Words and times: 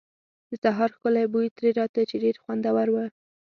د 0.49 0.51
سهار 0.63 0.89
ښکلی 0.95 1.25
بوی 1.33 1.47
ترې 1.57 1.69
راته، 1.79 2.01
چې 2.09 2.15
ډېر 2.23 2.35
خوندور 2.43 2.87
و. 2.91 2.95